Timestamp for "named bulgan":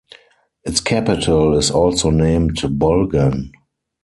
2.09-3.51